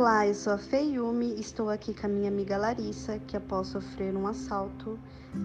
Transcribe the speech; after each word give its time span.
Olá, 0.00 0.26
eu 0.26 0.34
sou 0.34 0.54
a 0.54 0.56
Feiumi, 0.56 1.38
estou 1.38 1.68
aqui 1.68 1.92
com 1.92 2.06
a 2.06 2.08
minha 2.08 2.28
amiga 2.28 2.56
Larissa, 2.56 3.18
que 3.26 3.36
após 3.36 3.66
sofrer 3.66 4.16
um 4.16 4.26
assalto, 4.26 4.98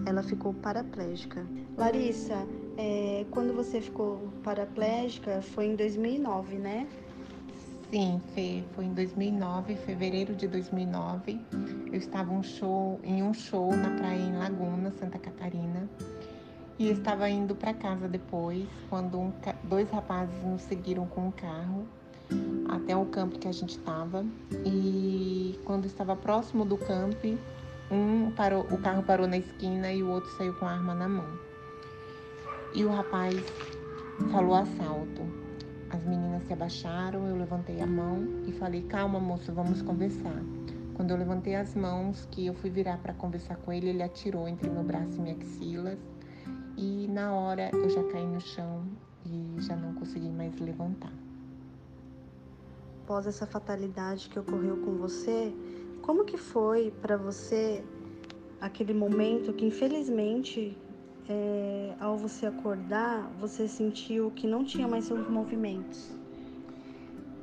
ela 0.06 0.22
ficou 0.22 0.54
paraplégica. 0.54 1.46
Larissa, 1.76 2.48
é, 2.78 3.26
quando 3.32 3.52
você 3.52 3.82
ficou 3.82 4.32
paraplégica 4.42 5.42
foi 5.42 5.66
em 5.66 5.76
2009, 5.76 6.56
né? 6.56 6.88
Sim, 7.90 8.18
Fê, 8.34 8.64
foi 8.74 8.86
em 8.86 8.94
2009, 8.94 9.76
fevereiro 9.76 10.34
de 10.34 10.48
2009. 10.48 11.38
Eu 11.92 11.98
estava 11.98 12.32
um 12.32 12.42
show, 12.42 12.98
em 13.04 13.22
um 13.22 13.34
show 13.34 13.76
na 13.76 13.90
praia 13.90 14.22
em 14.22 14.38
Laguna, 14.38 14.90
Santa 14.98 15.18
Catarina. 15.18 15.86
E 16.78 16.88
estava 16.88 17.28
indo 17.28 17.54
para 17.54 17.74
casa 17.74 18.08
depois, 18.08 18.66
quando 18.88 19.18
um, 19.18 19.30
dois 19.64 19.90
rapazes 19.90 20.42
nos 20.42 20.62
seguiram 20.62 21.06
com 21.06 21.26
um 21.26 21.30
carro 21.30 21.86
até 22.68 22.96
o 22.96 23.04
campo 23.06 23.38
que 23.38 23.48
a 23.48 23.52
gente 23.52 23.70
estava. 23.70 24.24
E 24.64 25.58
quando 25.64 25.86
estava 25.86 26.14
próximo 26.14 26.64
do 26.64 26.76
campo, 26.76 27.38
um 27.90 28.30
parou, 28.30 28.62
o 28.70 28.78
carro 28.78 29.02
parou 29.02 29.26
na 29.26 29.38
esquina 29.38 29.92
e 29.92 30.02
o 30.02 30.08
outro 30.08 30.30
saiu 30.36 30.54
com 30.54 30.66
a 30.66 30.72
arma 30.72 30.94
na 30.94 31.08
mão. 31.08 31.38
E 32.74 32.84
o 32.84 32.90
rapaz 32.90 33.36
falou 34.30 34.54
assalto. 34.54 35.22
As 35.90 36.04
meninas 36.04 36.42
se 36.46 36.52
abaixaram, 36.52 37.26
eu 37.26 37.36
levantei 37.36 37.80
a 37.80 37.86
mão 37.86 38.42
e 38.46 38.52
falei: 38.52 38.82
"Calma, 38.82 39.18
moço, 39.18 39.52
vamos 39.52 39.82
conversar". 39.82 40.42
Quando 40.94 41.10
eu 41.10 41.16
levantei 41.16 41.54
as 41.54 41.74
mãos, 41.74 42.26
que 42.30 42.46
eu 42.46 42.54
fui 42.54 42.70
virar 42.70 42.98
para 42.98 43.12
conversar 43.12 43.56
com 43.56 43.72
ele, 43.72 43.90
ele 43.90 44.02
atirou 44.02 44.48
entre 44.48 44.68
meu 44.68 44.82
braço 44.82 45.18
e 45.18 45.20
minha 45.20 45.36
axilas. 45.36 45.98
E 46.76 47.06
na 47.08 47.32
hora 47.32 47.70
eu 47.72 47.88
já 47.88 48.02
caí 48.04 48.26
no 48.26 48.40
chão 48.40 48.84
e 49.24 49.54
já 49.58 49.76
não 49.76 49.94
consegui 49.94 50.28
mais 50.28 50.58
levantar 50.58 51.25
após 53.06 53.24
essa 53.24 53.46
fatalidade 53.46 54.28
que 54.28 54.36
ocorreu 54.36 54.78
com 54.78 54.96
você, 54.96 55.54
como 56.02 56.24
que 56.24 56.36
foi 56.36 56.92
para 57.00 57.16
você 57.16 57.84
aquele 58.60 58.92
momento 58.92 59.52
que 59.52 59.64
infelizmente 59.64 60.76
é, 61.28 61.94
ao 62.00 62.18
você 62.18 62.46
acordar 62.46 63.30
você 63.38 63.68
sentiu 63.68 64.32
que 64.32 64.44
não 64.44 64.64
tinha 64.64 64.88
mais 64.88 65.04
seus 65.04 65.28
movimentos? 65.28 66.10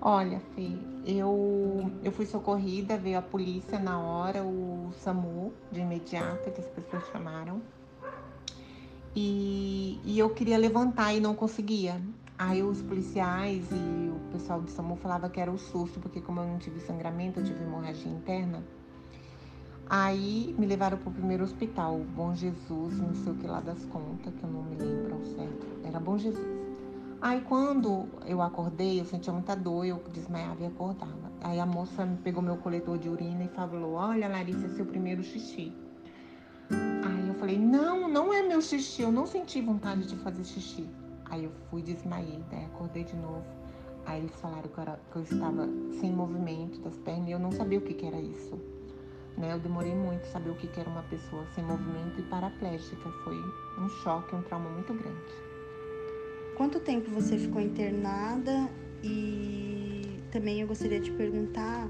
Olha, 0.02 0.42
Fê, 0.53 0.70
eu, 1.05 1.89
eu 2.03 2.11
fui 2.11 2.25
socorrida, 2.25 2.98
veio 2.98 3.20
a 3.20 3.22
polícia 3.22 3.80
na 3.80 3.98
hora, 3.98 4.44
o 4.44 4.92
SAMU 4.98 5.53
de 5.72 5.80
imediato, 5.80 6.52
que 6.52 6.59
as 6.59 6.67
pessoas 6.67 7.08
chamaram. 7.08 7.61
E, 9.16 9.98
e 10.03 10.20
eu 10.20 10.30
queria 10.31 10.58
levantar 10.58 11.14
e 11.14 11.22
não 11.22 11.33
conseguia. 11.33 12.02
Aí 12.38 12.64
os 12.64 12.81
policiais 12.81 13.66
e 13.72 14.09
o 14.09 14.20
pessoal 14.31 14.62
de 14.62 14.72
SAMU 14.72 14.95
falava 14.95 15.30
que 15.30 15.39
era 15.39 15.52
o 15.52 15.58
susto, 15.58 16.00
porque 16.00 16.20
como 16.20 16.39
eu 16.39 16.48
não 16.48 16.58
tive 16.58 16.80
sangramento, 16.80 17.39
eu 17.39 17.44
tive 17.44 17.64
hemorragia 17.64 18.12
interna. 18.12 18.64
Aí 19.88 20.56
me 20.58 20.66
levaram 20.66 20.98
para 20.98 21.09
o 21.09 21.14
primeiro 21.14 21.44
hospital, 21.44 22.00
Bom 22.16 22.34
Jesus, 22.34 22.98
não 22.98 23.14
sei 23.14 23.34
o 23.34 23.36
que 23.36 23.45
lá 23.45 23.59
das 23.59 23.86
contas, 23.86 24.34
que 24.34 24.44
eu 24.44 24.50
não 24.50 24.64
me 24.64 24.76
lembro 24.76 25.14
ao 25.14 25.23
certo. 25.23 25.67
Era 25.84 26.00
Bom 26.00 26.17
Jesus. 26.17 26.64
Aí 27.22 27.42
quando 27.42 28.08
eu 28.26 28.42
acordei, 28.42 29.00
eu 29.00 29.06
sentia 29.06 29.31
muita 29.31 29.56
dor, 29.56 29.86
eu 29.86 30.04
desmaiava 30.11 30.64
e 30.64 30.66
acordava. 30.66 31.31
Aí 31.42 31.59
a 31.59 31.66
moça 31.66 32.06
me 32.06 32.17
pegou 32.17 32.42
meu 32.42 32.58
coletor 32.58 32.98
de 32.98 33.08
urina 33.08 33.44
e 33.44 33.48
falou: 33.50 33.94
Olha, 33.94 34.28
Larissa, 34.28 34.66
é 34.66 34.70
seu 34.70 34.86
primeiro 34.86 35.23
xixi. 35.23 35.72
Aí 36.72 37.28
eu 37.28 37.34
falei: 37.36 37.59
Não, 37.59 38.09
não 38.09 38.34
é 38.34 38.42
meu 38.42 38.61
xixi, 38.61 39.04
eu 39.04 39.11
não 39.11 39.26
senti 39.26 39.61
vontade 39.61 40.08
de 40.08 40.16
fazer 40.17 40.44
xixi. 40.44 40.89
Aí 41.34 41.45
eu 41.45 41.52
fui, 41.72 41.81
desmaiei, 41.81 42.44
daí 42.52 42.66
acordei 42.66 43.03
de 43.03 43.16
novo. 43.16 43.44
Aí 44.06 44.20
eles 44.22 44.36
falaram 44.39 44.70
que 44.70 44.80
era, 44.80 45.00
que 45.12 45.16
eu 45.16 45.23
estava 45.23 45.67
sem 46.00 46.12
movimento 46.12 46.80
das 46.81 46.95
pernas 46.98 47.28
e 47.28 47.31
eu 47.31 47.39
não 47.39 47.52
sabia 47.52 47.80
o 47.80 47.81
que, 47.81 47.95
que 47.95 48.06
era 48.06 48.22
isso. 48.22 48.56
Né? 49.36 49.52
Eu 49.52 49.60
demorei 49.60 49.95
muito 49.95 50.27
saber 50.27 50.52
o 50.52 50.55
que, 50.55 50.67
que 50.67 50.80
era 50.80 50.88
uma 50.88 51.02
pessoa 51.02 51.43
sem 51.55 51.64
movimento 51.64 52.20
e 52.20 52.22
paraplégica. 52.22 53.10
Foi 53.23 53.36
um 53.80 53.89
choque, 54.04 54.36
um 54.36 54.43
trauma 54.43 54.70
muito 54.70 54.93
grande. 54.93 55.33
Quanto 56.55 56.80
tempo 56.80 57.10
você 57.10 57.36
ficou 57.39 57.60
internada? 57.60 58.70
E 59.04 60.20
também 60.32 60.61
eu 60.61 60.67
gostaria 60.67 60.99
de 60.99 61.10
perguntar 61.14 61.89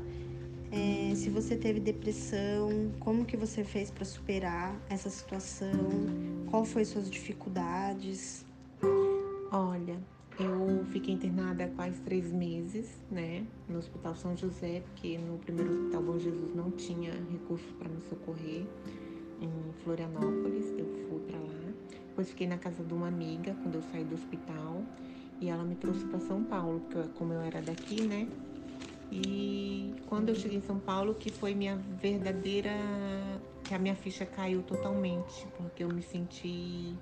é, 0.72 1.14
se 1.16 1.30
você 1.30 1.58
teve 1.58 1.82
depressão, 1.82 2.94
como 2.98 3.26
que 3.26 3.36
você 3.36 3.66
fez 3.66 3.92
para 3.92 4.06
superar 4.06 4.74
essa 4.90 5.10
situação, 5.10 5.70
qual 6.50 6.64
foi 6.64 6.86
suas 6.86 7.12
dificuldades? 7.12 8.46
Olha, 9.56 10.00
eu 10.40 10.84
fiquei 10.92 11.14
internada 11.14 11.66
há 11.66 11.68
quase 11.68 12.02
três 12.02 12.32
meses, 12.32 12.90
né, 13.12 13.46
no 13.70 13.78
Hospital 13.78 14.16
São 14.16 14.36
José, 14.36 14.82
porque 14.82 15.16
no 15.20 15.38
primeiro 15.38 15.72
Hospital 15.72 16.02
Bom 16.02 16.18
Jesus 16.18 16.56
não 16.56 16.72
tinha 16.72 17.14
recursos 17.32 17.72
para 17.78 17.88
me 17.88 18.02
socorrer 18.10 18.66
em 19.40 19.74
Florianópolis, 19.84 20.74
eu 20.76 20.88
fui 21.08 21.20
para 21.28 21.38
lá. 21.38 21.72
Depois 22.08 22.30
fiquei 22.30 22.48
na 22.48 22.58
casa 22.58 22.84
de 22.84 22.92
uma 22.96 23.08
amiga 23.08 23.56
quando 23.62 23.76
eu 23.76 23.84
saí 23.92 24.04
do 24.04 24.16
hospital 24.16 24.82
e 25.40 25.50
ela 25.50 25.64
me 25.64 25.76
trouxe 25.76 26.04
para 26.06 26.20
São 26.22 26.44
Paulo, 26.44 26.80
porque 26.90 27.08
como 27.10 27.32
eu 27.34 27.42
era 27.42 27.62
daqui, 27.62 28.02
né? 28.02 28.28
E 29.12 29.94
quando 30.08 30.30
eu 30.30 30.36
cheguei 30.36 30.58
em 30.58 30.62
São 30.62 30.80
Paulo, 30.80 31.14
que 31.14 31.30
foi 31.30 31.54
minha 31.54 31.76
verdadeira, 31.76 32.72
que 33.64 33.76
a 33.76 33.78
minha 33.78 33.94
ficha 33.94 34.26
caiu 34.26 34.64
totalmente, 34.64 35.46
porque 35.56 35.84
eu 35.84 35.90
me 35.90 36.02
senti 36.02 36.98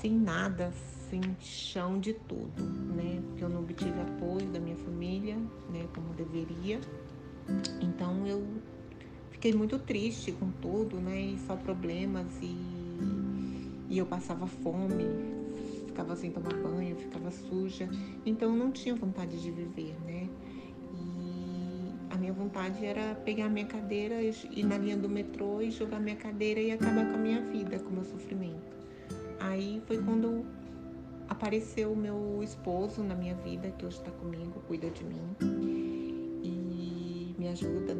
sem 0.00 0.12
nada, 0.12 0.72
sem 1.10 1.20
chão 1.40 1.98
de 1.98 2.14
tudo, 2.14 2.62
né? 2.62 3.20
Porque 3.26 3.42
eu 3.42 3.48
não 3.48 3.60
obtive 3.60 4.00
apoio 4.00 4.46
da 4.46 4.60
minha 4.60 4.76
família, 4.76 5.36
né? 5.68 5.86
Como 5.92 6.14
deveria. 6.14 6.80
Então 7.80 8.26
eu 8.26 8.46
fiquei 9.30 9.52
muito 9.52 9.78
triste 9.78 10.30
com 10.30 10.50
tudo, 10.62 10.96
né? 11.00 11.20
E 11.20 11.38
só 11.46 11.56
problemas 11.56 12.26
e, 12.40 12.56
e 13.88 13.98
eu 13.98 14.06
passava 14.06 14.46
fome, 14.46 15.04
ficava 15.88 16.14
sem 16.14 16.30
tomar 16.30 16.54
banho, 16.54 16.94
ficava 16.94 17.30
suja. 17.32 17.88
Então 18.24 18.50
eu 18.50 18.56
não 18.56 18.70
tinha 18.70 18.94
vontade 18.94 19.42
de 19.42 19.50
viver, 19.50 19.96
né? 20.06 20.28
E 20.94 22.14
a 22.14 22.16
minha 22.16 22.32
vontade 22.32 22.84
era 22.84 23.16
pegar 23.16 23.48
minha 23.48 23.66
cadeira, 23.66 24.22
ir 24.22 24.64
na 24.64 24.78
linha 24.78 24.96
do 24.96 25.08
metrô 25.08 25.60
e 25.60 25.72
jogar 25.72 25.98
minha 25.98 26.16
cadeira 26.16 26.60
e 26.60 26.70
acabar 26.70 27.04
com 27.10 27.16
a 27.16 27.18
minha 27.18 27.40
vida, 27.42 27.80
com 27.80 27.90
o 27.90 27.92
meu 27.94 28.04
sofrimento. 28.04 28.78
Aí 29.40 29.82
foi 29.86 29.96
quando 30.02 30.59
apareceu 31.30 31.92
o 31.92 31.96
meu 31.96 32.42
esposo 32.42 33.02
na 33.02 33.14
minha 33.14 33.34
vida, 33.36 33.70
que 33.70 33.86
hoje 33.86 33.96
está 33.98 34.10
comigo, 34.10 34.60
cuida 34.66 34.90
de 34.90 35.04
mim 35.04 35.36
e 36.42 37.34
me 37.38 37.48
ajuda 37.48 37.96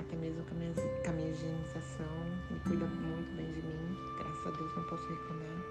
até 0.00 0.16
mesmo 0.16 0.42
com 0.44 0.54
a, 0.54 0.58
minha, 0.58 0.72
com 0.72 1.10
a 1.10 1.12
minha 1.12 1.30
higienização, 1.30 2.06
me 2.50 2.58
cuida 2.60 2.86
muito 2.86 3.36
bem 3.36 3.52
de 3.52 3.62
mim, 3.62 3.96
graças 4.18 4.46
a 4.46 4.50
Deus 4.50 4.76
não 4.76 4.82
posso 4.84 5.08
reclamar. 5.08 5.64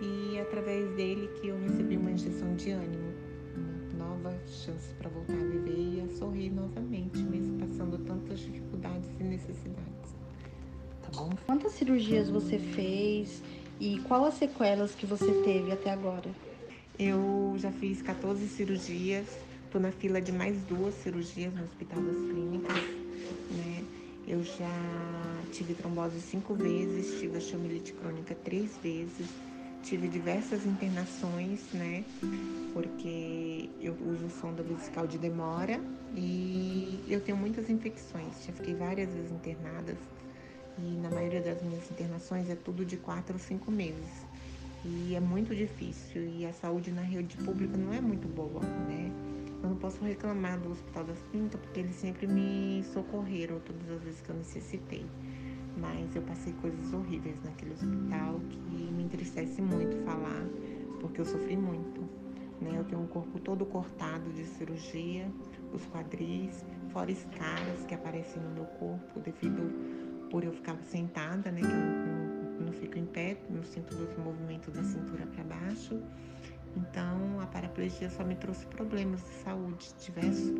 E 0.00 0.38
através 0.40 0.90
dele 0.96 1.28
que 1.40 1.48
eu 1.48 1.58
recebi 1.60 1.96
uma 1.96 2.12
injeção 2.12 2.54
de 2.56 2.70
ânimo, 2.70 3.12
uma 3.54 4.04
nova 4.06 4.38
chance 4.46 4.94
para 4.94 5.10
voltar 5.10 5.34
a 5.34 5.44
viver 5.44 5.96
e 5.96 6.00
a 6.00 6.08
sorrir 6.16 6.50
novamente, 6.50 7.18
mesmo 7.18 7.58
passando 7.58 7.98
tantas 7.98 8.38
dificuldades 8.40 9.10
e 9.20 9.24
necessidades. 9.24 10.16
Tá 11.02 11.10
bom? 11.14 11.30
Quantas 11.46 11.72
cirurgias 11.72 12.30
você 12.30 12.58
fez? 12.58 13.42
E 13.80 14.00
qual 14.00 14.24
as 14.24 14.34
sequelas 14.34 14.94
que 14.96 15.06
você 15.06 15.30
teve 15.44 15.70
até 15.70 15.90
agora? 15.90 16.28
Eu 16.98 17.54
já 17.58 17.70
fiz 17.70 18.02
14 18.02 18.48
cirurgias, 18.48 19.38
estou 19.64 19.80
na 19.80 19.92
fila 19.92 20.20
de 20.20 20.32
mais 20.32 20.64
duas 20.64 20.94
cirurgias 20.94 21.54
no 21.54 21.62
Hospital 21.62 22.02
das 22.02 22.16
Clínicas, 22.16 22.76
né? 23.52 23.84
Eu 24.26 24.42
já 24.42 25.44
tive 25.52 25.74
trombose 25.74 26.20
cinco 26.20 26.54
vezes, 26.54 27.20
tive 27.20 27.38
osteomielite 27.38 27.92
crônica 27.92 28.34
três 28.34 28.76
vezes, 28.78 29.28
tive 29.84 30.08
diversas 30.08 30.66
internações, 30.66 31.70
né? 31.72 32.04
Porque 32.72 33.70
eu 33.80 33.96
uso 34.12 34.28
sonda 34.28 34.60
vesical 34.60 35.06
de 35.06 35.18
demora 35.18 35.80
e 36.16 37.04
eu 37.08 37.20
tenho 37.20 37.38
muitas 37.38 37.70
infecções. 37.70 38.44
Já 38.44 38.52
fiquei 38.52 38.74
várias 38.74 39.14
vezes 39.14 39.30
internadas 39.30 39.98
e 40.78 40.96
na 40.96 41.10
maioria 41.10 41.40
das 41.40 41.62
minhas 41.62 41.90
internações 41.90 42.48
é 42.48 42.54
tudo 42.54 42.84
de 42.84 42.96
quatro 42.96 43.34
ou 43.34 43.38
cinco 43.38 43.70
meses. 43.70 44.26
E 44.84 45.14
é 45.14 45.20
muito 45.20 45.54
difícil 45.54 46.22
e 46.22 46.46
a 46.46 46.52
saúde 46.52 46.92
na 46.92 47.02
rede 47.02 47.36
pública 47.38 47.76
não 47.76 47.92
é 47.92 48.00
muito 48.00 48.28
boa, 48.28 48.60
né? 48.60 49.10
Eu 49.62 49.70
não 49.70 49.76
posso 49.76 50.02
reclamar 50.04 50.58
do 50.60 50.70
Hospital 50.70 51.04
das 51.04 51.18
Clínicas 51.30 51.60
porque 51.60 51.80
eles 51.80 51.96
sempre 51.96 52.28
me 52.28 52.84
socorreram 52.92 53.58
todas 53.60 53.90
as 53.90 54.02
vezes 54.02 54.20
que 54.20 54.30
eu 54.30 54.36
necessitei. 54.36 55.04
Mas 55.76 56.14
eu 56.14 56.22
passei 56.22 56.52
coisas 56.54 56.92
horríveis 56.92 57.36
naquele 57.44 57.72
hospital 57.72 58.40
que 58.48 58.58
me 58.58 59.02
entristece 59.02 59.60
muito 59.60 59.96
falar, 60.04 60.46
porque 61.00 61.20
eu 61.20 61.24
sofri 61.24 61.56
muito. 61.56 62.00
Né? 62.60 62.72
Eu 62.76 62.84
tenho 62.84 63.02
um 63.02 63.06
corpo 63.06 63.38
todo 63.40 63.66
cortado 63.66 64.30
de 64.32 64.44
cirurgia, 64.44 65.28
os 65.72 65.84
quadris, 65.86 66.64
fora 66.92 67.10
escaras 67.10 67.84
que 67.86 67.94
aparecem 67.94 68.40
no 68.42 68.50
meu 68.50 68.64
corpo 68.64 69.20
devido 69.20 69.97
por 70.30 70.44
eu 70.44 70.52
ficar 70.52 70.76
sentada, 70.84 71.50
né, 71.50 71.60
que 71.60 71.66
eu 71.66 72.60
não, 72.60 72.66
não 72.66 72.72
fico 72.72 72.98
em 72.98 73.06
pé, 73.06 73.36
não 73.50 73.62
sinto 73.64 73.94
os 73.94 74.16
movimentos 74.18 74.72
da 74.74 74.82
cintura 74.82 75.26
para 75.26 75.44
baixo. 75.44 76.00
Então, 76.76 77.40
a 77.40 77.46
paraplegia 77.46 78.10
só 78.10 78.22
me 78.22 78.34
trouxe 78.36 78.66
problemas 78.66 79.20
de 79.20 79.30
saúde, 79.42 79.88
diversos 80.04 80.50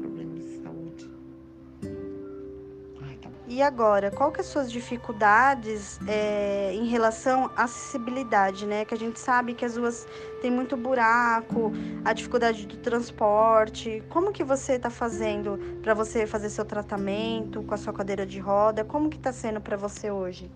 E 3.59 3.63
agora, 3.63 4.13
qual 4.13 4.31
que 4.31 4.41
são 4.41 4.41
as 4.41 4.47
suas 4.47 4.71
dificuldades 4.71 5.99
é, 6.07 6.73
em 6.73 6.87
relação 6.87 7.51
à 7.57 7.65
acessibilidade, 7.65 8.65
né? 8.65 8.85
Que 8.85 8.95
a 8.95 8.97
gente 8.97 9.19
sabe 9.19 9.53
que 9.53 9.65
as 9.65 9.77
ruas 9.77 10.07
têm 10.41 10.49
muito 10.49 10.77
buraco, 10.77 11.73
a 12.05 12.13
dificuldade 12.13 12.69
do 12.69 12.77
transporte. 12.77 14.01
Como 14.11 14.31
que 14.31 14.45
você 14.45 14.75
está 14.75 14.91
fazendo 14.91 15.59
para 15.83 15.93
você 15.93 16.25
fazer 16.25 16.51
seu 16.51 16.65
tratamento 16.65 17.61
com 17.65 17.75
a 17.75 17.77
sua 17.77 17.93
cadeira 17.93 18.25
de 18.25 18.39
roda? 18.39 18.85
Como 18.85 19.11
que 19.11 19.17
está 19.17 19.33
sendo 19.33 19.61
para 19.61 19.77
você 19.77 20.09
hoje? 20.09 20.49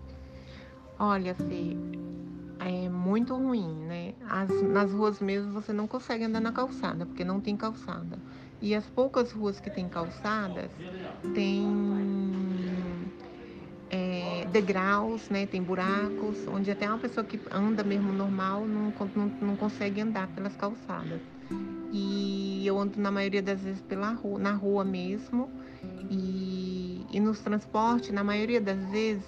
Olha, 0.97 1.35
Fê, 1.35 1.75
é 2.61 2.87
muito 2.87 3.35
ruim, 3.35 3.83
né? 3.85 4.13
As, 4.29 4.49
nas 4.61 4.93
ruas 4.93 5.19
mesmo 5.19 5.51
você 5.51 5.73
não 5.73 5.87
consegue 5.87 6.23
andar 6.23 6.39
na 6.39 6.53
calçada, 6.53 7.05
porque 7.05 7.25
não 7.25 7.41
tem 7.41 7.57
calçada. 7.57 8.17
E 8.61 8.73
as 8.73 8.85
poucas 8.85 9.33
ruas 9.33 9.59
que 9.59 9.69
tem 9.69 9.89
calçadas 9.89 10.71
tem 11.35 11.67
degraus, 14.45 15.29
né? 15.29 15.45
Tem 15.45 15.61
buracos, 15.61 16.47
onde 16.47 16.71
até 16.71 16.87
uma 16.87 16.99
pessoa 16.99 17.23
que 17.23 17.39
anda 17.51 17.83
mesmo 17.83 18.11
normal 18.11 18.65
não, 18.67 18.93
não, 19.15 19.31
não 19.41 19.55
consegue 19.55 20.01
andar 20.01 20.27
pelas 20.27 20.55
calçadas. 20.55 21.21
E 21.91 22.65
eu 22.65 22.79
ando 22.79 22.99
na 22.99 23.11
maioria 23.11 23.41
das 23.41 23.61
vezes 23.61 23.81
pela 23.81 24.11
rua, 24.13 24.39
na 24.39 24.53
rua 24.53 24.83
mesmo. 24.83 25.49
E, 26.09 27.05
e 27.11 27.19
nos 27.19 27.39
transportes, 27.41 28.11
na 28.11 28.23
maioria 28.23 28.59
das 28.59 28.79
vezes, 28.89 29.25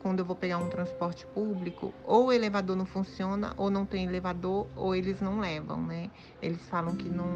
quando 0.00 0.18
eu 0.18 0.24
vou 0.24 0.36
pegar 0.36 0.58
um 0.58 0.68
transporte 0.68 1.26
público, 1.28 1.94
ou 2.04 2.26
o 2.26 2.32
elevador 2.32 2.76
não 2.76 2.84
funciona, 2.84 3.54
ou 3.56 3.70
não 3.70 3.86
tem 3.86 4.04
elevador, 4.04 4.66
ou 4.76 4.94
eles 4.94 5.20
não 5.20 5.40
levam, 5.40 5.82
né? 5.82 6.10
Eles 6.42 6.60
falam 6.68 6.94
que 6.94 7.08
não, 7.08 7.26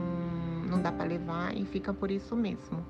não 0.69 0.81
dá 0.81 0.93
para 0.93 1.07
levar 1.07 1.57
e 1.57 1.65
fica 1.65 1.93
por 1.95 2.11
isso 2.11 2.37
mesmo, 2.37 2.85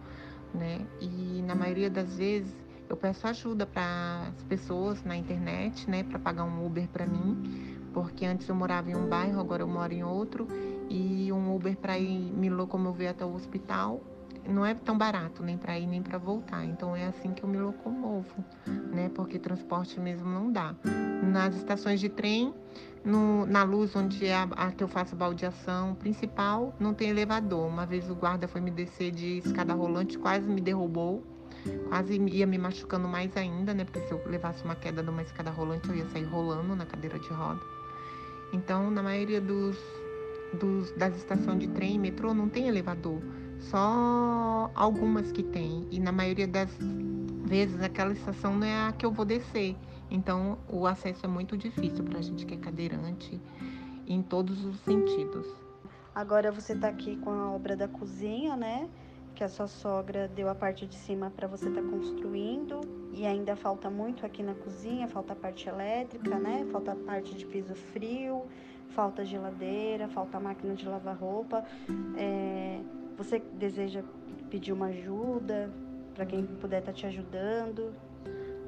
né? 0.53 0.85
E 1.01 1.43
na 1.47 1.55
maioria 1.55 1.89
das 1.89 2.17
vezes 2.17 2.53
eu 2.89 2.97
peço 2.97 3.27
ajuda 3.27 3.67
para 3.67 4.29
as 4.29 4.43
pessoas 4.45 5.03
na 5.05 5.17
internet, 5.17 5.89
né, 5.89 6.03
para 6.03 6.19
pagar 6.19 6.45
um 6.45 6.65
Uber 6.65 6.89
para 6.89 7.07
mim, 7.07 7.87
porque 7.93 8.25
antes 8.25 8.49
eu 8.49 8.55
morava 8.55 8.91
em 8.91 8.97
um 8.97 9.09
bairro, 9.09 9.41
agora 9.41 9.63
eu 9.63 9.69
moro 9.69 9.93
em 9.93 10.03
outro, 10.03 10.47
e 10.89 11.31
um 11.33 11.55
Uber 11.55 11.77
para 11.77 11.99
ir 11.99 12.33
me 12.33 12.49
locomover 12.49 13.11
até 13.11 13.25
o 13.25 13.35
hospital 13.35 14.03
não 14.49 14.65
é 14.65 14.75
tão 14.75 14.97
barato 14.97 15.43
nem 15.43 15.59
para 15.59 15.79
ir 15.79 15.87
nem 15.87 16.03
para 16.03 16.19
voltar. 16.19 16.65
Então 16.65 16.97
é 16.97 17.07
assim 17.07 17.33
que 17.33 17.43
eu 17.43 17.49
me 17.49 17.59
locomovo, 17.59 18.45
né? 18.67 19.11
Porque 19.15 19.39
transporte 19.39 20.01
mesmo 20.01 20.29
não 20.29 20.51
dá. 20.51 20.75
Nas 21.23 21.55
estações 21.57 22.01
de 22.01 22.09
trem, 22.09 22.55
no, 23.05 23.47
na 23.47 23.63
luz 23.63 23.95
onde 23.95 24.27
é 24.27 24.35
a, 24.35 24.43
a, 24.57 24.73
que 24.73 24.83
eu 24.83 24.89
faço 24.89 25.15
baldeação 25.15 25.95
principal, 25.95 26.75
não 26.81 26.95
tem 26.95 27.11
elevador. 27.11 27.67
Uma 27.67 27.85
vez 27.85 28.09
o 28.11 28.15
guarda 28.15 28.49
foi 28.49 28.61
me 28.61 28.71
descer 28.71 29.11
de 29.11 29.39
escada 29.39 29.75
rolante, 29.75 30.19
quase 30.19 30.49
me 30.49 30.61
derrubou. 30.61 31.23
Quase 31.89 32.17
ia 32.17 32.47
me 32.47 32.59
machucando 32.59 33.09
mais 33.09 33.37
ainda, 33.37 33.75
né? 33.75 33.85
Porque 33.85 34.01
se 34.01 34.13
eu 34.13 34.23
levasse 34.27 34.65
uma 34.65 34.75
queda 34.75 35.03
de 35.03 35.11
uma 35.11 35.23
escada 35.23 35.51
rolante, 35.51 35.89
eu 35.89 35.97
ia 35.97 36.07
sair 36.09 36.25
rolando 36.25 36.75
na 36.77 36.87
cadeira 36.87 37.19
de 37.19 37.29
roda. 37.29 37.61
Então, 38.53 38.91
na 38.91 39.03
maioria 39.03 39.41
dos, 39.41 39.77
dos 40.59 40.91
das 40.93 41.17
estações 41.17 41.59
de 41.59 41.69
trem 41.69 41.97
e 41.97 41.99
metrô, 41.99 42.33
não 42.33 42.49
tem 42.49 42.69
elevador. 42.69 43.21
Só 43.59 44.71
algumas 44.75 45.33
que 45.33 45.43
tem. 45.43 45.87
E 45.91 45.99
na 45.99 46.13
maioria 46.13 46.47
das 46.47 46.71
vezes 47.45 47.81
aquela 47.83 48.13
estação 48.13 48.57
não 48.57 48.67
é 48.67 48.89
a 48.89 48.93
que 48.93 49.05
eu 49.05 49.11
vou 49.11 49.25
descer. 49.25 49.75
Então 50.11 50.59
o 50.69 50.87
acesso 50.87 51.25
é 51.25 51.29
muito 51.29 51.57
difícil 51.57 52.05
para 52.05 52.19
a 52.19 52.23
gente 52.23 52.47
que 52.47 52.55
é 52.55 52.57
cadeirante 52.57 53.41
em 54.07 54.23
todos 54.23 54.65
os 54.65 54.79
sentidos. 54.81 55.47
Agora 56.15 56.51
você 56.51 56.73
está 56.73 56.89
aqui 56.89 57.17
com 57.17 57.31
a 57.31 57.51
obra 57.51 57.77
da 57.77 57.89
cozinha, 57.89 58.57
né? 58.57 58.89
Que 59.39 59.45
a 59.45 59.49
sua 59.49 59.69
sogra 59.69 60.27
deu 60.27 60.49
a 60.49 60.55
parte 60.57 60.85
de 60.85 60.97
cima 60.97 61.31
para 61.31 61.47
você 61.47 61.69
estar 61.69 61.81
tá 61.81 61.89
construindo 61.89 62.81
e 63.13 63.25
ainda 63.25 63.55
falta 63.55 63.89
muito 63.89 64.27
aqui 64.27 64.43
na 64.43 64.53
cozinha, 64.53 65.07
falta 65.07 65.33
a 65.33 65.37
parte 65.37 65.69
elétrica, 65.69 66.41
né? 66.41 66.67
Falta 66.73 66.91
a 66.91 66.97
parte 66.97 67.37
de 67.37 67.47
piso 67.47 67.73
frio, 67.73 68.47
falta 68.89 69.25
geladeira, 69.25 70.09
falta 70.09 70.39
a 70.39 70.41
máquina 70.41 70.75
de 70.75 70.89
lavar 70.89 71.17
roupa. 71.17 71.65
É... 72.17 72.81
Você 73.17 73.39
deseja 73.39 74.03
pedir 74.51 74.73
uma 74.73 74.87
ajuda 74.87 75.71
para 76.17 76.27
quem 76.27 76.45
puder 76.45 76.81
estar 76.81 76.91
tá 76.91 76.99
te 76.99 77.07
ajudando? 77.07 77.95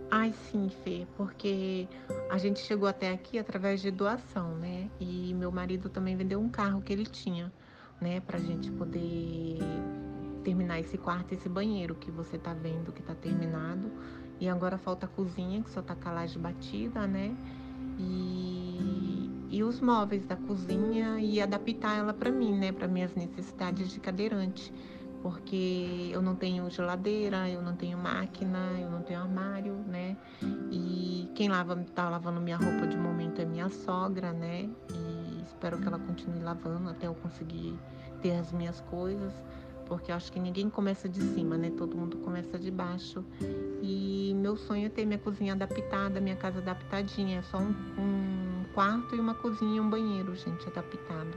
Ai, 0.09 0.33
sim, 0.53 0.69
Fê, 0.85 1.05
porque 1.17 1.89
a 2.31 2.39
gente 2.39 2.61
chegou 2.61 2.89
até 2.89 3.11
aqui 3.11 3.41
através 3.41 3.83
de 3.83 3.91
doação, 3.91 4.55
né? 4.55 4.89
E 5.01 5.35
meu 5.35 5.51
marido 5.51 5.89
também 5.89 6.17
vendeu 6.17 6.39
um 6.39 6.49
carro 6.49 6.81
que 6.81 6.93
ele 6.93 7.07
tinha, 7.07 7.53
né, 8.01 8.21
pra 8.21 8.39
gente 8.39 8.71
poder 8.71 9.59
terminar 10.51 10.81
esse 10.81 10.99
quarto, 10.99 11.33
esse 11.33 11.49
banheiro 11.49 11.95
que 11.95 12.11
você 12.11 12.37
tá 12.37 12.53
vendo 12.53 12.93
que 12.93 13.03
tá 13.03 13.15
terminado. 13.15 13.89
E 14.41 14.49
agora 14.49 14.77
falta 14.77 15.07
a 15.07 15.09
cozinha, 15.09 15.63
que 15.63 15.71
só 15.71 15.81
tá 15.81 15.95
laje 16.11 16.39
batida, 16.39 17.07
né? 17.07 17.37
E, 17.97 19.31
e 19.49 19.63
os 19.63 19.81
móveis 19.81 20.27
da 20.27 20.35
cozinha 20.35 21.21
e 21.21 21.41
adaptar 21.41 21.99
ela 21.99 22.13
para 22.13 22.33
mim, 22.33 22.59
né, 22.59 22.73
para 22.73 22.89
minhas 22.89 23.15
necessidades 23.15 23.91
de 23.91 24.01
cadeirante 24.01 24.73
porque 25.23 26.09
eu 26.11 26.23
não 26.23 26.35
tenho 26.35 26.71
geladeira, 26.71 27.47
eu 27.47 27.61
não 27.61 27.77
tenho 27.77 27.99
máquina, 27.99 28.59
eu 28.81 28.91
não 28.91 29.03
tenho 29.03 29.21
armário, 29.21 29.75
né? 29.87 30.17
E 30.71 31.29
quem 31.35 31.47
lava, 31.47 31.77
tá 31.95 32.09
lavando 32.09 32.41
minha 32.41 32.57
roupa 32.57 32.87
de 32.87 32.97
momento 32.97 33.39
é 33.39 33.45
minha 33.45 33.69
sogra, 33.69 34.33
né? 34.33 34.71
E 34.95 35.43
espero 35.43 35.79
que 35.79 35.87
ela 35.87 35.99
continue 35.99 36.41
lavando 36.41 36.89
até 36.89 37.07
eu 37.07 37.15
conseguir 37.15 37.79
ter 38.23 38.33
as 38.33 38.51
minhas 38.51 38.81
coisas, 38.83 39.35
porque 39.91 40.13
acho 40.13 40.31
que 40.31 40.39
ninguém 40.39 40.71
começa 40.71 41.09
de 41.09 41.21
cima, 41.21 41.59
né? 41.59 41.69
Todo 41.77 41.97
mundo 41.97 42.17
começa 42.19 42.57
de 42.57 42.71
baixo. 42.71 43.25
E 43.83 44.33
meu 44.37 44.57
sonho 44.57 44.87
é 44.87 44.89
ter 44.89 45.05
minha 45.05 45.19
cozinha 45.19 45.53
adaptada, 45.53 46.21
minha 46.21 46.37
casa 46.37 46.61
adaptadinha, 46.61 47.41
é 47.41 47.43
só 47.43 47.59
um, 47.59 47.75
um 47.99 48.65
quarto 48.73 49.17
e 49.17 49.19
uma 49.19 49.35
cozinha 49.35 49.79
e 49.79 49.81
um 49.81 49.91
banheiro, 49.91 50.33
gente, 50.37 50.69
adaptado. 50.69 51.37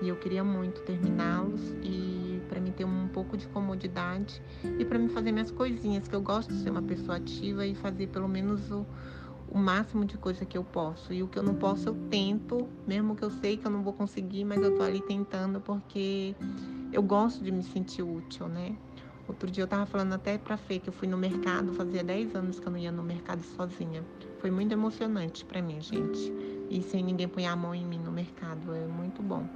E 0.00 0.08
eu 0.08 0.16
queria 0.16 0.42
muito 0.42 0.80
terminá-los 0.80 1.60
e 1.82 2.40
para 2.48 2.58
mim 2.58 2.72
ter 2.72 2.86
um 2.86 3.06
pouco 3.08 3.36
de 3.36 3.46
comodidade 3.48 4.40
e 4.78 4.84
para 4.86 4.98
mim 4.98 5.10
fazer 5.10 5.30
minhas 5.30 5.50
coisinhas, 5.50 6.08
que 6.08 6.16
eu 6.16 6.22
gosto 6.22 6.54
de 6.54 6.62
ser 6.62 6.70
uma 6.70 6.82
pessoa 6.82 7.18
ativa 7.18 7.66
e 7.66 7.74
fazer 7.74 8.06
pelo 8.06 8.28
menos 8.28 8.70
o, 8.70 8.86
o 9.46 9.58
máximo 9.58 10.06
de 10.06 10.16
coisa 10.16 10.46
que 10.46 10.56
eu 10.56 10.64
posso. 10.64 11.12
E 11.12 11.22
o 11.22 11.28
que 11.28 11.38
eu 11.38 11.42
não 11.42 11.54
posso, 11.54 11.90
eu 11.90 11.94
tento, 12.08 12.66
mesmo 12.86 13.14
que 13.14 13.22
eu 13.22 13.30
sei 13.30 13.58
que 13.58 13.66
eu 13.66 13.70
não 13.70 13.82
vou 13.82 13.92
conseguir, 13.92 14.42
mas 14.46 14.62
eu 14.62 14.74
tô 14.74 14.82
ali 14.82 15.02
tentando 15.02 15.60
porque 15.60 16.34
eu 16.94 17.02
gosto 17.02 17.42
de 17.42 17.50
me 17.50 17.62
sentir 17.62 18.02
útil, 18.02 18.48
né? 18.48 18.76
Outro 19.26 19.50
dia 19.50 19.64
eu 19.64 19.68
tava 19.68 19.84
falando 19.84 20.12
até 20.12 20.38
pra 20.38 20.56
Fê 20.56 20.78
que 20.78 20.88
eu 20.88 20.92
fui 20.92 21.08
no 21.08 21.16
mercado, 21.16 21.72
fazia 21.72 22.04
10 22.04 22.36
anos 22.36 22.60
que 22.60 22.66
eu 22.66 22.70
não 22.70 22.78
ia 22.78 22.92
no 22.92 23.02
mercado 23.02 23.42
sozinha. 23.42 24.04
Foi 24.38 24.50
muito 24.50 24.72
emocionante 24.72 25.44
para 25.44 25.60
mim, 25.60 25.80
gente. 25.80 26.32
E 26.70 26.82
sem 26.82 27.02
ninguém 27.02 27.26
pôr 27.26 27.44
a 27.44 27.56
mão 27.56 27.74
em 27.74 27.84
mim 27.84 27.98
no 27.98 28.12
mercado, 28.12 28.74
é 28.74 28.86
muito 28.86 29.22
bom. 29.22 29.48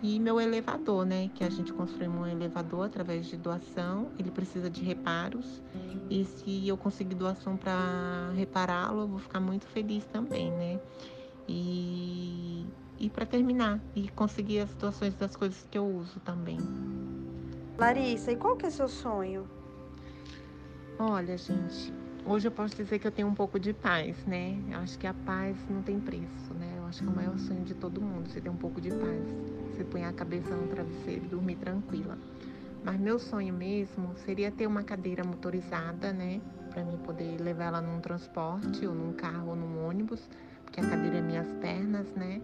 E 0.00 0.20
meu 0.20 0.40
elevador, 0.40 1.04
né? 1.04 1.28
Que 1.34 1.42
a 1.42 1.50
gente 1.50 1.72
construiu 1.72 2.12
um 2.12 2.26
elevador 2.26 2.86
através 2.86 3.26
de 3.26 3.36
doação. 3.36 4.12
Ele 4.16 4.30
precisa 4.30 4.70
de 4.70 4.82
reparos. 4.84 5.60
E 6.08 6.24
se 6.24 6.68
eu 6.68 6.76
conseguir 6.76 7.16
doação 7.16 7.56
para 7.56 8.30
repará-lo, 8.36 9.00
eu 9.00 9.08
vou 9.08 9.18
ficar 9.18 9.40
muito 9.40 9.66
feliz 9.66 10.04
também, 10.06 10.52
né? 10.52 10.78
E, 11.48 12.66
e 12.98 13.08
para 13.08 13.24
terminar, 13.24 13.80
e 13.94 14.08
conseguir 14.08 14.60
as 14.60 14.74
doações 14.74 15.14
das 15.14 15.36
coisas 15.36 15.66
que 15.70 15.78
eu 15.78 15.86
uso 15.86 16.20
também. 16.20 16.58
Larissa, 17.78 18.32
e 18.32 18.36
qual 18.36 18.56
que 18.56 18.66
é 18.66 18.70
seu 18.70 18.88
sonho? 18.88 19.48
Olha, 20.98 21.36
gente, 21.36 21.92
hoje 22.26 22.48
eu 22.48 22.52
posso 22.52 22.74
dizer 22.74 22.98
que 22.98 23.06
eu 23.06 23.12
tenho 23.12 23.28
um 23.28 23.34
pouco 23.34 23.58
de 23.60 23.72
paz, 23.72 24.24
né? 24.26 24.60
Eu 24.68 24.78
acho 24.78 24.98
que 24.98 25.06
a 25.06 25.14
paz 25.14 25.56
não 25.70 25.82
tem 25.82 26.00
preço, 26.00 26.52
né? 26.54 26.74
Eu 26.76 26.86
acho 26.86 27.02
que 27.02 27.08
é 27.08 27.12
o 27.12 27.14
maior 27.14 27.38
sonho 27.38 27.64
de 27.64 27.74
todo 27.74 28.00
mundo, 28.00 28.28
você 28.28 28.40
ter 28.40 28.50
um 28.50 28.56
pouco 28.56 28.80
de 28.80 28.90
paz 28.90 29.48
você 29.78 29.84
põe 29.84 30.04
a 30.04 30.12
cabeça 30.12 30.56
no 30.56 30.66
travesseiro 30.66 31.24
e 31.24 31.28
dormir 31.28 31.54
tranquila. 31.54 32.18
Mas 32.84 32.98
meu 32.98 33.16
sonho 33.16 33.54
mesmo 33.54 34.12
seria 34.24 34.50
ter 34.50 34.66
uma 34.66 34.82
cadeira 34.82 35.22
motorizada, 35.22 36.12
né? 36.12 36.40
Para 36.70 36.84
mim 36.84 36.96
poder 36.98 37.40
levar 37.40 37.66
ela 37.66 37.80
num 37.80 38.00
transporte, 38.00 38.84
ou 38.84 38.92
num 38.92 39.12
carro, 39.12 39.50
ou 39.50 39.56
num 39.56 39.86
ônibus, 39.86 40.28
porque 40.64 40.80
a 40.80 40.88
cadeira 40.88 41.18
é 41.18 41.22
minhas 41.22 41.46
pernas, 41.60 42.12
né? 42.16 42.40